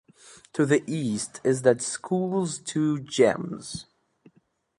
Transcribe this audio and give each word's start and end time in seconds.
To 0.53 0.65
the 0.65 0.83
east 0.87 1.41
is 1.43 1.61
the 1.61 1.77
school's 1.77 2.57
two 2.57 3.01
gyms. 3.01 3.85